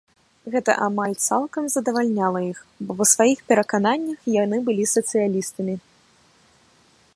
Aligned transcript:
Гэта 0.53 0.71
амаль 0.85 1.11
цалкам 1.27 1.67
задавальняла 1.75 2.41
іх, 2.51 2.59
бо 2.87 2.91
па 3.01 3.05
сваіх 3.13 3.37
перакананнях 3.53 4.19
яны 4.43 4.57
былі 4.71 4.83
сацыялістамі. 4.95 5.75